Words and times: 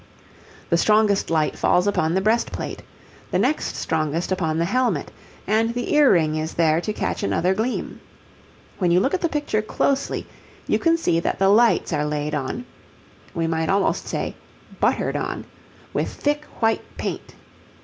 The 0.71 0.77
strongest 0.79 1.29
light 1.29 1.55
falls 1.55 1.85
upon 1.85 2.15
the 2.15 2.21
breastplate, 2.21 2.81
the 3.29 3.37
next 3.37 3.75
strongest 3.75 4.31
upon 4.31 4.57
the 4.57 4.65
helmet, 4.65 5.11
and 5.45 5.75
the 5.75 5.93
ear 5.93 6.11
ring 6.13 6.35
is 6.37 6.55
there 6.55 6.81
to 6.81 6.91
catch 6.91 7.21
another 7.21 7.53
gleam. 7.53 8.01
When 8.79 8.89
you 8.89 8.99
look 8.99 9.13
at 9.13 9.21
the 9.21 9.29
picture 9.29 9.61
closely, 9.61 10.25
you 10.65 10.79
can 10.79 10.97
see 10.97 11.19
that 11.19 11.37
the 11.37 11.49
lights 11.49 11.93
are 11.93 12.05
laid 12.05 12.33
on 12.33 12.65
(we 13.35 13.45
might 13.45 13.69
almost 13.69 14.07
say 14.07 14.33
'buttered 14.79 15.15
on') 15.17 15.45
with 15.93 16.11
thick 16.11 16.45
white 16.61 16.81
paint. 16.97 17.35